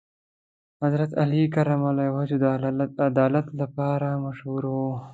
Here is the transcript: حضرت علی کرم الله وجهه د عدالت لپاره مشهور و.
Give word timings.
حضرت 0.83 1.11
علی 1.21 1.41
کرم 1.55 1.81
الله 1.89 2.07
وجهه 2.17 2.37
د 2.43 2.45
عدالت 3.07 3.47
لپاره 3.59 4.07
مشهور 4.25 4.63
و. 4.71 4.75